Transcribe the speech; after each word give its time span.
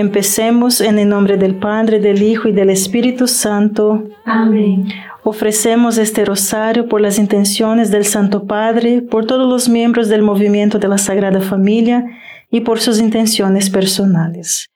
Empecemos 0.00 0.80
en 0.80 0.98
el 0.98 1.10
nombre 1.10 1.36
del 1.36 1.56
Padre, 1.56 2.00
del 2.00 2.22
Hijo 2.22 2.48
y 2.48 2.52
del 2.52 2.70
Espíritu 2.70 3.26
Santo. 3.26 4.08
Amén. 4.24 4.88
Ofrecemos 5.24 5.98
este 5.98 6.24
rosario 6.24 6.88
por 6.88 7.02
las 7.02 7.18
intenciones 7.18 7.90
del 7.90 8.06
Santo 8.06 8.46
Padre, 8.46 9.02
por 9.02 9.26
todos 9.26 9.46
los 9.46 9.68
miembros 9.68 10.08
del 10.08 10.22
movimiento 10.22 10.78
de 10.78 10.88
la 10.88 10.96
Sagrada 10.96 11.42
Familia 11.42 12.02
y 12.50 12.60
por 12.62 12.80
sus 12.80 12.98
intenciones 12.98 13.68
personales. 13.68 14.70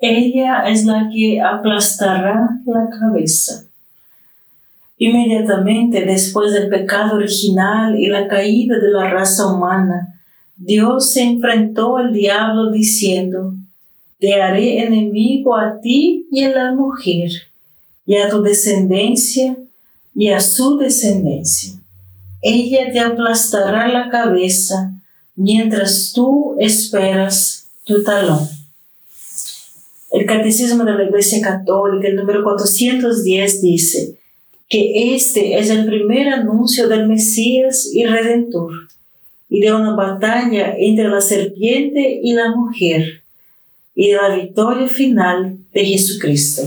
Ella 0.00 0.64
es 0.66 0.84
la 0.84 1.08
que 1.14 1.40
aplastará 1.40 2.48
la 2.66 2.88
cabeza. 2.98 3.62
Inmediatamente 4.98 6.04
después 6.04 6.52
del 6.52 6.68
pecado 6.68 7.14
original 7.14 7.96
y 7.96 8.08
la 8.08 8.26
caída 8.26 8.76
de 8.80 8.90
la 8.90 9.08
raza 9.08 9.46
humana, 9.46 10.15
Dios 10.56 11.12
se 11.12 11.22
enfrentó 11.22 11.98
al 11.98 12.14
diablo 12.14 12.70
diciendo, 12.70 13.54
Te 14.18 14.40
haré 14.40 14.82
enemigo 14.82 15.54
a 15.54 15.80
ti 15.80 16.26
y 16.32 16.44
a 16.44 16.50
la 16.50 16.74
mujer 16.74 17.30
y 18.06 18.16
a 18.16 18.30
tu 18.30 18.42
descendencia 18.42 19.56
y 20.14 20.28
a 20.28 20.40
su 20.40 20.78
descendencia. 20.78 21.74
Ella 22.40 22.90
te 22.90 23.00
aplastará 23.00 23.88
la 23.88 24.08
cabeza 24.08 24.94
mientras 25.34 26.12
tú 26.14 26.56
esperas 26.58 27.66
tu 27.84 28.02
talón. 28.02 28.48
El 30.10 30.24
Catecismo 30.24 30.84
de 30.84 30.94
la 30.94 31.04
Iglesia 31.04 31.42
Católica, 31.42 32.08
el 32.08 32.16
número 32.16 32.42
410, 32.42 33.60
dice 33.60 34.18
que 34.70 35.14
este 35.14 35.58
es 35.58 35.68
el 35.68 35.84
primer 35.84 36.28
anuncio 36.28 36.88
del 36.88 37.06
Mesías 37.06 37.86
y 37.92 38.04
Redentor 38.06 38.86
y 39.48 39.60
de 39.60 39.72
una 39.72 39.94
batalla 39.94 40.74
entre 40.76 41.08
la 41.08 41.20
serpiente 41.20 42.20
y 42.22 42.32
la 42.32 42.54
mujer 42.54 43.22
y 43.94 44.10
de 44.10 44.16
la 44.16 44.34
victoria 44.34 44.88
final 44.88 45.58
de 45.72 45.84
Jesucristo. 45.84 46.62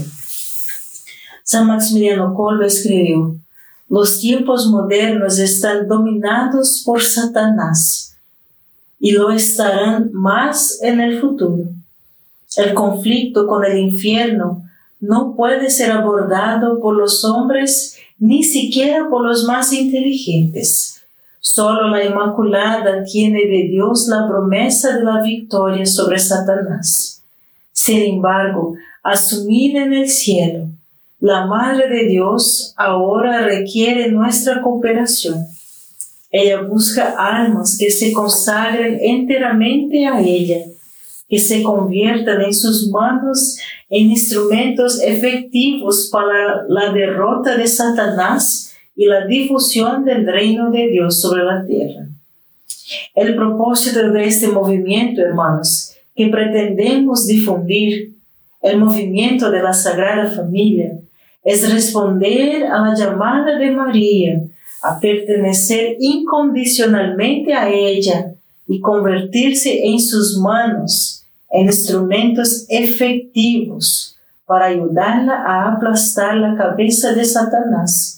San 1.43 1.67
Maximiliano 1.67 2.33
Kolbe 2.33 2.67
escribió, 2.67 3.35
los 3.89 4.19
tiempos 4.19 4.67
modernos 4.67 5.39
están 5.39 5.87
dominados 5.87 6.83
por 6.85 7.01
Satanás 7.01 8.17
y 8.99 9.11
lo 9.11 9.31
estarán 9.31 10.11
más 10.13 10.79
en 10.83 10.99
el 10.99 11.19
futuro. 11.19 11.69
El 12.55 12.73
conflicto 12.73 13.47
con 13.47 13.65
el 13.65 13.77
infierno 13.77 14.63
no 14.99 15.35
puede 15.35 15.69
ser 15.69 15.91
abordado 15.91 16.79
por 16.79 16.95
los 16.95 17.23
hombres 17.23 17.97
ni 18.19 18.43
siquiera 18.43 19.09
por 19.09 19.25
los 19.25 19.45
más 19.45 19.71
inteligentes. 19.71 20.98
Solo 21.41 21.87
la 21.87 22.03
Inmaculada 22.03 23.03
tiene 23.03 23.45
de 23.45 23.67
Dios 23.69 24.07
la 24.07 24.27
promesa 24.27 24.97
de 24.97 25.03
la 25.03 25.21
victoria 25.21 25.85
sobre 25.85 26.19
Satanás. 26.19 27.23
Sin 27.71 28.15
embargo, 28.15 28.75
asumida 29.03 29.83
en 29.83 29.93
el 29.93 30.09
cielo, 30.09 30.67
la 31.21 31.45
Madre 31.45 31.87
de 31.87 32.05
Dios 32.05 32.73
ahora 32.75 33.41
requiere 33.41 34.11
nuestra 34.11 34.61
cooperación. 34.61 35.45
Ella 36.29 36.61
busca 36.61 37.15
almas 37.17 37.77
que 37.77 37.89
se 37.89 38.11
consagren 38.11 38.99
enteramente 39.01 40.05
a 40.05 40.19
ella, 40.21 40.65
que 41.27 41.39
se 41.39 41.63
conviertan 41.63 42.41
en 42.41 42.53
sus 42.53 42.89
manos 42.89 43.57
en 43.89 44.11
instrumentos 44.11 45.01
efectivos 45.01 46.09
para 46.11 46.65
la 46.67 46.91
derrota 46.91 47.55
de 47.57 47.67
Satanás 47.67 48.68
y 48.99 49.05
la 49.05 49.25
difusión 49.25 50.03
del 50.03 50.27
reino 50.27 50.71
de 50.71 50.89
Dios 50.89 51.21
sobre 51.21 51.45
la 51.45 51.65
tierra. 51.65 52.05
El 53.15 53.33
propósito 53.33 54.11
de 54.11 54.25
este 54.25 54.49
movimiento, 54.49 55.21
hermanos, 55.21 55.93
que 56.13 56.27
pretendemos 56.27 57.25
difundir, 57.25 58.17
el 58.61 58.77
movimiento 58.77 59.51
de 59.51 59.63
la 59.63 59.71
Sagrada 59.71 60.29
Familia, 60.29 60.99
es 61.45 61.71
responder 61.71 62.65
a 62.65 62.81
la 62.81 62.93
llamada 62.93 63.57
de 63.57 63.71
María 63.71 64.41
a 64.83 64.99
pertenecer 64.99 65.95
incondicionalmente 66.01 67.53
a 67.53 67.69
ella 67.69 68.33
y 68.67 68.81
convertirse 68.81 69.79
en 69.81 70.01
sus 70.01 70.37
manos 70.39 71.23
en 71.49 71.67
instrumentos 71.67 72.65
efectivos 72.67 74.17
para 74.45 74.65
ayudarla 74.65 75.41
a 75.47 75.71
aplastar 75.71 76.35
la 76.35 76.57
cabeza 76.57 77.13
de 77.13 77.23
Satanás 77.23 78.17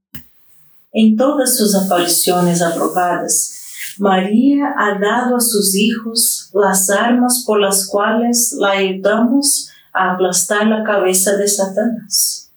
En 0.93 1.15
todas 1.15 1.57
sus 1.57 1.73
apariciones 1.73 2.61
aprobadas, 2.61 3.61
María 3.97 4.73
ha 4.77 4.99
dado 4.99 5.37
a 5.37 5.41
sus 5.41 5.73
hijos 5.75 6.49
las 6.53 6.89
armas 6.89 7.43
por 7.45 7.61
las 7.61 7.87
cuales 7.87 8.53
la 8.59 8.71
ayudamos 8.71 9.69
a 9.93 10.13
aplastar 10.13 10.67
la 10.67 10.83
cabeza 10.83 11.37
de 11.37 11.47
Satanás. 11.47 12.49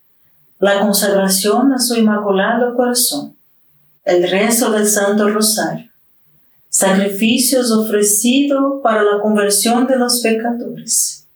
La 0.58 0.80
consagración 0.80 1.72
a 1.72 1.78
su 1.78 1.96
inmaculado 1.96 2.74
corazón, 2.74 3.36
el 4.04 4.28
rezo 4.28 4.70
del 4.70 4.86
Santo 4.86 5.28
Rosario, 5.28 5.90
sacrificios 6.68 7.70
ofrecidos 7.70 8.80
para 8.82 9.02
la 9.02 9.20
conversión 9.20 9.86
de 9.86 9.96
los 9.96 10.20
pecadores, 10.20 11.26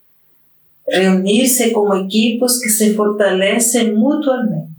reunirse 0.86 1.72
como 1.72 1.94
equipos 1.94 2.60
que 2.60 2.70
se 2.70 2.94
fortalecen 2.94 3.94
mutuamente. 3.94 4.77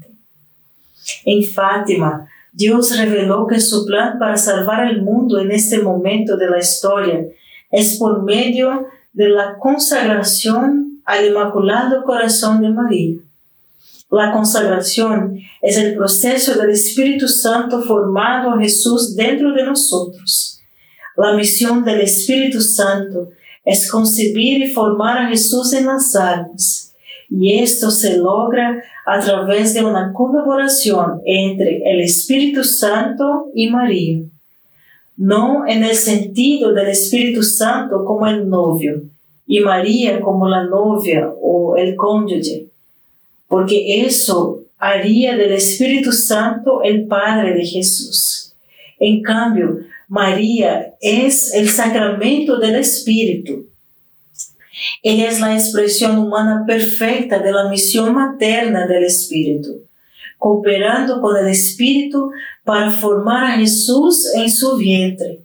En 1.25 1.43
Fátima, 1.43 2.27
Dios 2.51 2.97
reveló 2.97 3.47
que 3.47 3.59
su 3.59 3.85
plan 3.85 4.17
para 4.17 4.37
salvar 4.37 4.87
el 4.87 5.01
mundo 5.01 5.39
en 5.39 5.51
este 5.51 5.79
momento 5.79 6.35
de 6.37 6.49
la 6.49 6.59
historia 6.59 7.25
es 7.71 7.97
por 7.97 8.23
medio 8.23 8.87
de 9.13 9.29
la 9.29 9.57
consagración 9.59 11.01
al 11.05 11.25
Inmaculado 11.25 12.03
Corazón 12.03 12.61
de 12.61 12.69
María. 12.69 13.17
La 14.11 14.31
consagración 14.31 15.39
es 15.61 15.77
el 15.77 15.95
proceso 15.95 16.55
del 16.55 16.71
Espíritu 16.71 17.27
Santo 17.27 17.83
formado 17.83 18.51
a 18.51 18.59
Jesús 18.59 19.15
dentro 19.15 19.53
de 19.53 19.63
nosotros. 19.63 20.59
La 21.15 21.33
misión 21.33 21.83
del 21.83 22.01
Espíritu 22.01 22.61
Santo 22.61 23.29
es 23.63 23.89
concebir 23.89 24.63
y 24.63 24.71
formar 24.71 25.17
a 25.19 25.27
Jesús 25.27 25.73
en 25.73 25.85
las 25.85 26.15
almas. 26.15 26.88
Y 27.29 27.59
esto 27.59 27.91
se 27.91 28.17
logra 28.17 28.83
a 29.05 29.19
través 29.19 29.73
de 29.73 29.83
una 29.83 30.13
colaboración 30.13 31.21
entre 31.25 31.81
el 31.91 32.01
Espíritu 32.01 32.63
Santo 32.63 33.49
y 33.53 33.69
María. 33.69 34.23
No 35.17 35.67
en 35.67 35.83
el 35.83 35.95
sentido 35.95 36.73
del 36.73 36.87
Espíritu 36.87 37.43
Santo 37.43 38.05
como 38.05 38.25
el 38.25 38.49
novio 38.49 39.03
y 39.45 39.59
María 39.59 40.21
como 40.21 40.47
la 40.47 40.63
novia 40.63 41.31
o 41.41 41.75
el 41.75 41.95
cónyuge, 41.95 42.67
porque 43.47 44.05
eso 44.05 44.63
haría 44.77 45.35
del 45.35 45.51
Espíritu 45.53 46.11
Santo 46.11 46.81
el 46.83 47.05
Padre 47.05 47.53
de 47.53 47.65
Jesús. 47.65 48.53
En 48.99 49.21
cambio, 49.21 49.79
María 50.07 50.93
es 51.01 51.53
el 51.53 51.69
sacramento 51.69 52.57
del 52.57 52.75
Espíritu. 52.75 53.65
Ella 55.03 55.29
es 55.29 55.39
la 55.39 55.53
expresión 55.53 56.17
humana 56.17 56.63
perfecta 56.65 57.39
de 57.39 57.51
la 57.51 57.69
misión 57.69 58.13
materna 58.13 58.87
del 58.87 59.03
Espíritu, 59.03 59.81
cooperando 60.37 61.21
con 61.21 61.37
el 61.37 61.47
Espíritu 61.47 62.31
para 62.63 62.91
formar 62.91 63.43
a 63.45 63.57
Jesús 63.57 64.27
en 64.35 64.49
su 64.49 64.77
vientre, 64.77 65.39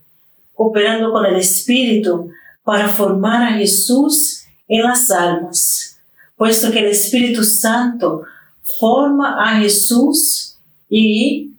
cooperando 0.55 1.13
con 1.13 1.27
el 1.27 1.37
Espíritu 1.37 2.31
para 2.63 2.89
formar 2.89 3.43
a 3.43 3.57
Jesús 3.57 4.45
en 4.69 4.83
las 4.83 5.11
almas, 5.11 5.99
puesto 6.37 6.71
que 6.71 6.81
el 6.81 6.87
Espíritu 6.87 7.45
Santo 7.45 8.23
forma 8.63 9.37
a 9.39 9.61
Jesús 9.61 10.57
y 10.89 11.53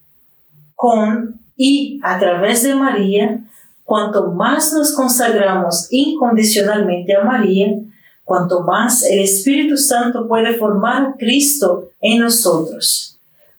con 0.75 1.39
y 1.57 2.00
a 2.04 2.19
través 2.19 2.63
de 2.63 2.75
María, 2.75 3.39
cuanto 3.85 4.31
más 4.31 4.73
nos 4.73 4.91
consagramos 4.93 5.87
incondicionalmente 5.91 7.15
a 7.15 7.23
María, 7.23 7.79
cuanto 8.25 8.61
más 8.63 9.03
el 9.03 9.19
Espíritu 9.19 9.77
Santo 9.77 10.27
puede 10.27 10.55
formar 10.55 11.03
a 11.03 11.15
Cristo 11.17 11.89
en 12.01 12.19
nosotros. 12.19 13.17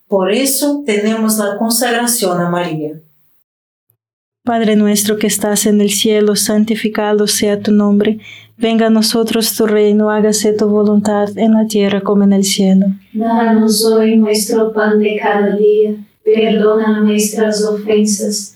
Por 0.08 0.30
eso 0.30 0.82
tenemos 0.84 1.38
la 1.38 1.56
consagración 1.56 2.40
a 2.40 2.50
María. 2.50 3.00
Padre 4.44 4.76
nuestro 4.76 5.16
que 5.16 5.26
estás 5.26 5.66
en 5.66 5.80
el 5.80 5.90
cielo, 5.90 6.36
santificado 6.36 7.26
sea 7.26 7.60
tu 7.60 7.72
nombre. 7.72 8.20
Venga 8.56 8.86
a 8.86 8.90
nosotros 8.90 9.56
tu 9.56 9.66
reino, 9.66 10.10
hágase 10.10 10.52
tu 10.52 10.68
voluntad 10.68 11.36
en 11.36 11.54
la 11.54 11.66
tierra 11.66 12.00
como 12.00 12.22
en 12.22 12.32
el 12.32 12.44
cielo. 12.44 12.86
Danos 13.12 13.84
hoy 13.84 14.16
nuestro 14.16 14.72
pan 14.72 15.00
de 15.00 15.18
cada 15.20 15.56
día, 15.56 15.96
perdona 16.24 17.00
nuestras 17.00 17.64
ofensas, 17.64 18.55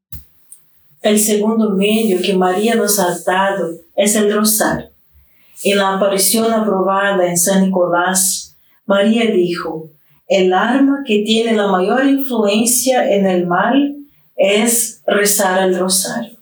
El 1.01 1.19
segundo 1.19 1.71
medio 1.71 2.21
que 2.21 2.35
María 2.35 2.75
nos 2.75 2.99
ha 2.99 3.17
dado 3.25 3.71
es 3.95 4.15
el 4.15 4.31
rosario. 4.31 4.89
En 5.63 5.77
la 5.77 5.95
aparición 5.95 6.53
aprobada 6.53 7.27
en 7.27 7.37
San 7.37 7.65
Nicolás, 7.65 8.55
María 8.85 9.25
dijo, 9.31 9.89
el 10.27 10.53
arma 10.53 11.03
que 11.05 11.23
tiene 11.25 11.53
la 11.53 11.67
mayor 11.67 12.05
influencia 12.05 13.11
en 13.15 13.25
el 13.25 13.47
mal 13.47 13.95
es 14.37 15.01
rezar 15.07 15.67
el 15.67 15.77
rosario. 15.77 16.37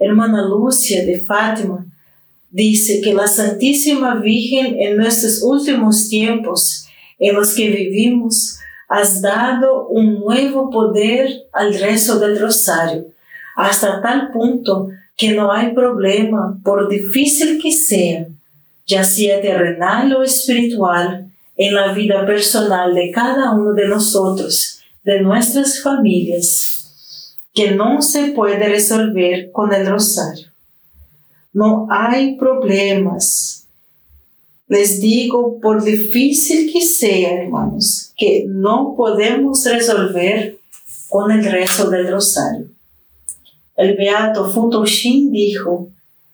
Hermana 0.00 0.42
Lucia 0.42 1.06
de 1.06 1.20
Fátima 1.20 1.86
dice 2.50 3.00
que 3.00 3.14
la 3.14 3.28
Santísima 3.28 4.16
Virgen 4.16 4.76
en 4.76 4.96
nuestros 4.96 5.40
últimos 5.40 6.08
tiempos 6.08 6.86
en 7.20 7.36
los 7.36 7.54
que 7.54 7.68
vivimos 7.68 8.58
has 8.88 9.22
dado 9.22 9.86
un 9.86 10.14
nuevo 10.14 10.68
poder 10.68 11.44
al 11.52 11.74
rezo 11.74 12.18
del 12.18 12.40
rosario, 12.40 13.13
hasta 13.56 14.00
tal 14.02 14.30
punto 14.32 14.88
que 15.16 15.32
no 15.32 15.52
hay 15.52 15.72
problema, 15.72 16.58
por 16.64 16.88
difícil 16.88 17.60
que 17.62 17.72
sea, 17.72 18.26
ya 18.86 19.04
sea 19.04 19.40
terrenal 19.40 20.14
o 20.14 20.22
espiritual, 20.22 21.30
en 21.56 21.74
la 21.74 21.92
vida 21.92 22.26
personal 22.26 22.94
de 22.94 23.10
cada 23.12 23.52
uno 23.52 23.72
de 23.74 23.86
nosotros, 23.86 24.80
de 25.04 25.20
nuestras 25.20 25.80
familias, 25.80 27.36
que 27.52 27.70
no 27.70 28.02
se 28.02 28.32
puede 28.32 28.68
resolver 28.68 29.52
con 29.52 29.72
el 29.72 29.86
rosario. 29.86 30.48
No 31.52 31.86
hay 31.88 32.36
problemas. 32.36 33.66
Les 34.66 35.00
digo, 35.00 35.60
por 35.60 35.84
difícil 35.84 36.72
que 36.72 36.80
sea, 36.80 37.42
hermanos, 37.42 38.12
que 38.16 38.44
no 38.48 38.94
podemos 38.96 39.64
resolver 39.64 40.58
con 41.08 41.30
el 41.30 41.44
rezo 41.44 41.90
del 41.90 42.10
rosario. 42.10 42.73
El 43.76 43.96
beato 43.96 44.50
Futoshim 44.50 45.30
dijo, 45.30 45.88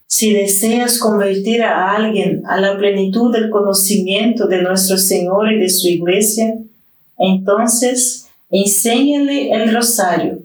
si 0.06 0.32
deseas 0.32 0.98
convertir 0.98 1.62
a 1.62 1.94
alguien 1.94 2.42
a 2.46 2.60
la 2.60 2.76
plenitud 2.76 3.32
del 3.32 3.48
conocimiento 3.48 4.46
de 4.46 4.62
nuestro 4.62 4.98
Señor 4.98 5.52
y 5.52 5.58
de 5.58 5.68
su 5.68 5.88
iglesia, 5.88 6.58
entonces 7.16 8.28
enséñale 8.50 9.52
el 9.52 9.72
rosario. 9.72 10.40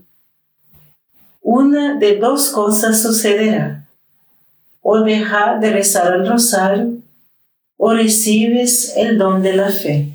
Una 1.41 1.97
de 1.97 2.17
dos 2.17 2.49
cosas 2.49 3.01
sucederá. 3.01 3.87
O 4.81 4.99
deja 4.99 5.57
de 5.59 5.71
rezar 5.71 6.13
el 6.13 6.27
rosario 6.27 6.93
o 7.77 7.93
recibes 7.93 8.93
el 8.95 9.17
don 9.17 9.41
de 9.41 9.53
la 9.53 9.69
fe. 9.69 10.14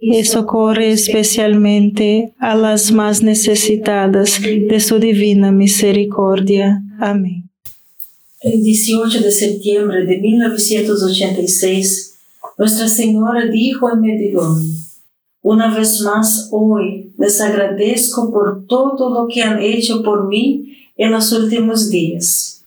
y 0.00 0.24
socorre 0.24 0.92
especialmente 0.92 2.32
a 2.38 2.54
las 2.56 2.90
más 2.90 3.22
necesitadas 3.22 4.40
de 4.40 4.80
su 4.80 4.98
divina 4.98 5.52
misericordia. 5.52 6.82
Amén. 6.98 7.50
El 8.40 8.62
18 8.62 9.20
de 9.20 9.30
septiembre 9.30 10.06
de 10.06 10.18
1986, 10.18 12.14
Nuestra 12.56 12.88
Señora 12.88 13.46
dijo 13.46 13.92
en 13.92 14.00
Medellín, 14.00 14.76
una 15.42 15.74
vez 15.74 16.00
más 16.00 16.48
hoy 16.50 17.12
les 17.18 17.40
agradezco 17.40 18.32
por 18.32 18.66
todo 18.66 19.10
lo 19.10 19.28
que 19.28 19.42
han 19.42 19.60
hecho 19.60 20.02
por 20.02 20.28
mí 20.28 20.76
en 20.96 21.12
los 21.12 21.32
últimos 21.32 21.90
días. 21.90 22.64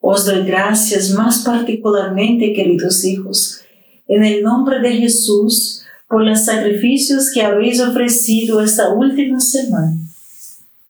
Os 0.00 0.26
doy 0.26 0.44
gracias 0.44 1.10
más 1.12 1.38
particularmente, 1.38 2.52
queridos 2.52 3.04
hijos, 3.04 3.60
en 4.06 4.24
el 4.24 4.42
nombre 4.42 4.80
de 4.80 4.92
Jesús, 4.92 5.83
por 6.14 6.22
los 6.22 6.44
sacrificios 6.44 7.32
que 7.34 7.42
habéis 7.42 7.80
ofrecido 7.80 8.60
esta 8.62 8.90
última 8.94 9.40
semana. 9.40 9.96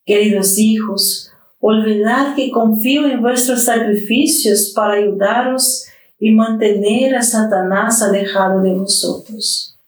Queridos 0.05 0.59
hijos, 0.59 1.31
olvidad 1.61 2.35
que 2.37 2.51
confío 2.51 3.07
en 3.07 3.23
vuestros 3.23 3.63
sacrificios 3.63 4.75
para 4.77 4.99
ayudaros 4.99 5.87
y 6.21 6.31
mantener 6.33 7.17
a 7.17 7.23
Satanás 7.23 8.03
alejado 8.03 8.61
de 8.61 8.75
vosotros. 8.75 9.79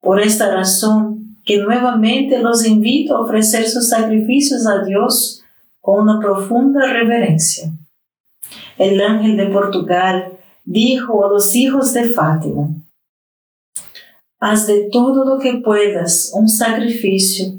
Por 0.00 0.20
esta 0.20 0.52
razón, 0.52 1.36
que 1.44 1.58
nuevamente 1.58 2.40
los 2.40 2.66
invito 2.66 3.14
a 3.14 3.20
ofrecer 3.20 3.68
sus 3.68 3.88
sacrificios 3.88 4.66
a 4.66 4.82
Dios 4.82 5.40
con 5.80 6.02
una 6.02 6.18
profunda 6.18 6.84
reverencia. 6.84 7.70
El 8.76 9.00
ángel 9.00 9.36
de 9.36 9.46
Portugal 9.46 10.32
dijo 10.64 11.24
a 11.24 11.28
los 11.28 11.54
hijos 11.54 11.92
de 11.92 12.06
Fátima, 12.06 12.70
haz 14.40 14.66
de 14.66 14.88
todo 14.90 15.24
lo 15.24 15.38
que 15.38 15.54
puedas 15.54 16.32
un 16.34 16.48
sacrificio 16.48 17.58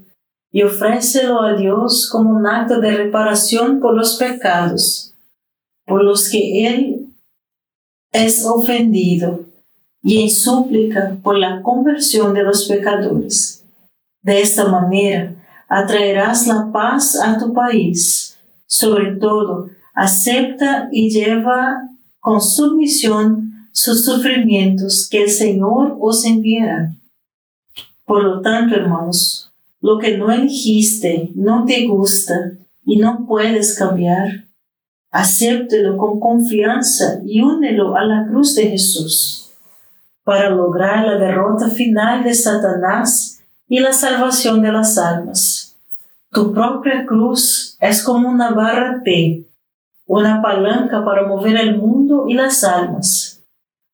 y 0.52 0.64
ofrécelo 0.64 1.42
a 1.42 1.54
Dios 1.56 2.10
como 2.12 2.32
un 2.32 2.48
acto 2.48 2.80
de 2.80 2.92
reparación 2.92 3.80
por 3.80 3.96
los 3.96 4.18
pecados, 4.18 5.14
por 5.86 6.04
los 6.04 6.30
que 6.30 6.68
Él 6.68 7.14
es 8.12 8.46
ofendido, 8.46 9.46
y 10.02 10.24
en 10.24 10.30
súplica 10.30 11.18
por 11.22 11.38
la 11.38 11.62
conversión 11.62 12.34
de 12.34 12.44
los 12.44 12.68
pecadores. 12.68 13.64
De 14.22 14.42
esta 14.42 14.68
manera 14.68 15.36
atraerás 15.68 16.48
la 16.48 16.72
paz 16.72 17.16
a 17.22 17.38
tu 17.38 17.54
país. 17.54 18.38
Sobre 18.66 19.16
todo, 19.16 19.70
acepta 19.94 20.90
y 20.92 21.10
lleva 21.10 21.90
con 22.20 22.42
sumisión 22.42 23.59
sus 23.80 24.04
sufrimientos 24.04 25.08
que 25.10 25.24
el 25.24 25.30
Señor 25.30 25.96
os 26.02 26.26
enviará. 26.26 26.94
Por 28.04 28.24
lo 28.26 28.42
tanto, 28.42 28.76
hermanos, 28.76 29.54
lo 29.80 29.98
que 29.98 30.18
no 30.18 30.30
elegiste, 30.30 31.32
no 31.34 31.64
te 31.64 31.88
gusta 31.88 32.58
y 32.84 32.98
no 32.98 33.26
puedes 33.26 33.78
cambiar, 33.78 34.48
acéptelo 35.12 35.96
con 35.98 36.20
confianza 36.20 37.22
y 37.26 37.40
únelo 37.40 37.96
a 37.96 38.04
la 38.04 38.28
cruz 38.28 38.54
de 38.56 38.68
Jesús 38.68 39.50
para 40.26 40.50
lograr 40.50 41.06
la 41.06 41.16
derrota 41.16 41.70
final 41.70 42.26
de 42.26 42.34
Satanás 42.34 43.42
y 43.70 43.80
la 43.80 43.94
salvación 43.94 44.62
de 44.62 44.74
las 44.74 44.98
almas. 44.98 45.78
Tu 46.34 46.52
propia 46.52 47.06
cruz 47.06 47.78
es 47.80 48.04
como 48.04 48.28
una 48.28 48.52
barra 48.52 49.02
T, 49.06 49.46
una 50.06 50.42
palanca 50.42 51.06
para 51.06 51.26
mover 51.26 51.56
el 51.56 51.78
mundo 51.78 52.26
y 52.28 52.34
las 52.34 52.66
almas. 52.66 53.39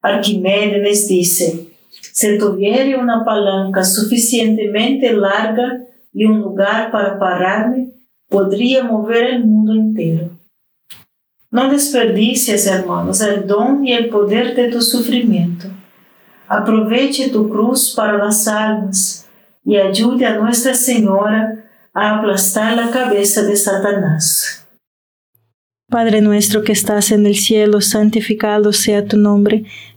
Arquimedes 0.06 1.08
dice, 1.08 1.68
si 1.90 2.38
tuviera 2.38 3.00
una 3.00 3.26
palanca 3.26 3.84
suficientemente 3.84 5.12
larga 5.14 5.82
y 6.14 6.26
un 6.26 6.42
lugar 6.42 6.92
para 6.92 7.18
pararme, 7.18 7.90
podría 8.30 8.84
mover 8.84 9.26
el 9.26 9.46
mundo 9.46 9.74
entero. 9.74 10.30
No 11.52 11.70
desperdicies, 11.70 12.68
hermanos, 12.68 13.22
el 13.22 13.48
don 13.48 13.86
y 13.86 13.94
el 13.94 14.10
poder 14.10 14.56
de 14.56 14.70
tu 14.70 14.82
sufrimiento. 14.82 15.68
Aproveche 16.48 17.30
tu 17.30 17.50
cruz 17.50 17.94
para 17.96 18.18
las 18.18 18.48
almas 18.48 19.28
y 19.64 19.78
ayude 19.78 20.26
a 20.26 20.38
Nuestra 20.38 20.74
Señora 20.74 21.66
a 21.94 22.20
aplastar 22.20 22.76
la 22.76 22.92
cabeza 22.92 23.42
de 23.44 23.56
Satanás. 23.56 24.66
Padre 25.90 26.20
nuestro 26.22 26.64
que 26.64 26.72
estás 26.72 27.12
en 27.12 27.26
el 27.26 27.36
cielo, 27.36 27.80
santificado 27.80 28.74
sea 28.74 29.06
tu 29.06 29.18
nombre. 29.18 29.66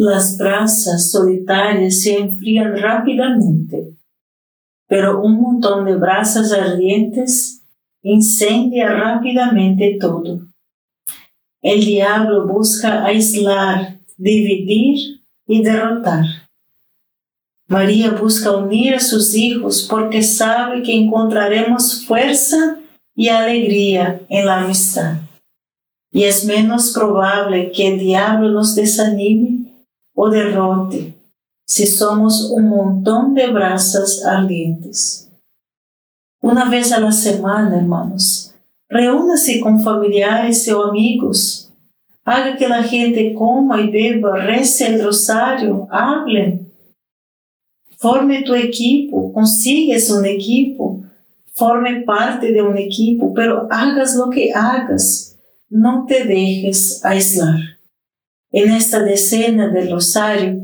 Las 0.00 0.38
brasas 0.38 1.10
solitarias 1.10 2.02
se 2.02 2.16
enfrían 2.16 2.78
rápidamente, 2.78 3.96
pero 4.86 5.20
un 5.20 5.40
montón 5.40 5.86
de 5.86 5.96
brasas 5.96 6.52
ardientes 6.52 7.64
incendia 8.02 8.90
rápidamente 8.90 9.98
todo. 10.00 10.46
El 11.60 11.84
diablo 11.84 12.46
busca 12.46 13.04
aislar, 13.06 13.98
dividir 14.16 15.20
y 15.48 15.64
derrotar. 15.64 16.26
María 17.66 18.12
busca 18.12 18.52
unir 18.52 18.94
a 18.94 19.00
sus 19.00 19.34
hijos 19.34 19.84
porque 19.90 20.22
sabe 20.22 20.84
que 20.84 20.94
encontraremos 20.94 22.06
fuerza 22.06 22.78
y 23.16 23.30
alegría 23.30 24.20
en 24.28 24.46
la 24.46 24.60
amistad. 24.60 25.16
Y 26.12 26.22
es 26.22 26.44
menos 26.44 26.92
probable 26.92 27.72
que 27.72 27.88
el 27.88 27.98
diablo 27.98 28.50
nos 28.50 28.76
desanime 28.76 29.67
o 30.20 30.28
derrote 30.28 31.14
si 31.64 31.86
somos 31.86 32.50
un 32.50 32.68
montón 32.68 33.34
de 33.34 33.46
brasas 33.48 34.24
ardientes. 34.24 35.30
Una 36.40 36.68
vez 36.68 36.90
a 36.90 36.98
la 36.98 37.12
semana, 37.12 37.76
hermanos, 37.76 38.52
reúnase 38.88 39.60
con 39.60 39.80
familiares 39.80 40.68
o 40.72 40.86
amigos. 40.86 41.70
Haga 42.24 42.56
que 42.56 42.68
la 42.68 42.82
gente 42.82 43.32
coma 43.32 43.80
y 43.80 43.90
beba, 43.90 44.36
rece 44.38 44.88
el 44.88 45.04
rosario, 45.04 45.86
hablen 45.90 46.66
Forme 47.98 48.42
tu 48.42 48.54
equipo, 48.54 49.32
consigues 49.32 50.10
un 50.10 50.24
equipo, 50.24 51.02
forme 51.52 52.02
parte 52.02 52.52
de 52.52 52.62
un 52.62 52.76
equipo, 52.76 53.34
pero 53.34 53.66
hagas 53.70 54.14
lo 54.14 54.30
que 54.30 54.52
hagas, 54.52 55.36
no 55.68 56.06
te 56.06 56.24
dejes 56.24 57.04
aislar. 57.04 57.77
En 58.50 58.72
esta 58.72 59.02
decena 59.02 59.68
del 59.68 59.90
rosario, 59.90 60.60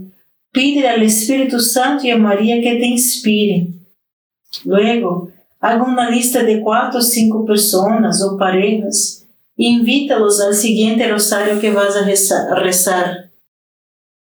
pide 0.52 0.88
al 0.88 1.02
Espíritu 1.02 1.60
Santo 1.60 2.06
y 2.06 2.10
a 2.10 2.16
María 2.16 2.60
que 2.62 2.76
te 2.76 2.86
inspiren. 2.86 3.80
Luego, 4.64 5.30
haga 5.60 5.82
una 5.82 6.08
lista 6.08 6.42
de 6.42 6.60
cuatro 6.60 7.00
o 7.00 7.02
cinco 7.02 7.44
personas 7.44 8.22
o 8.22 8.38
parejas 8.38 9.26
e 9.56 9.64
invítalos 9.64 10.40
al 10.40 10.54
siguiente 10.54 11.06
rosario 11.08 11.60
que 11.60 11.72
vas 11.72 11.96
a 11.96 12.54
rezar. 12.56 13.30